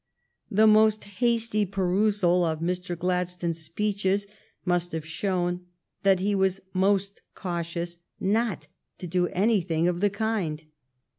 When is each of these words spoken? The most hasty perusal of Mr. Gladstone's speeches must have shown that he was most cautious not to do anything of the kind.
The 0.49 0.65
most 0.65 1.03
hasty 1.03 1.63
perusal 1.63 2.43
of 2.43 2.57
Mr. 2.59 2.97
Gladstone's 2.97 3.59
speeches 3.59 4.25
must 4.65 4.93
have 4.93 5.05
shown 5.05 5.67
that 6.01 6.19
he 6.21 6.33
was 6.33 6.59
most 6.73 7.21
cautious 7.35 7.99
not 8.19 8.65
to 8.97 9.05
do 9.05 9.27
anything 9.27 9.87
of 9.87 9.99
the 9.99 10.09
kind. 10.09 10.63